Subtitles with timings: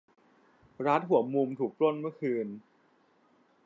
[0.85, 2.47] ร้านหัวมุมถูกปล้นเมื่อคืน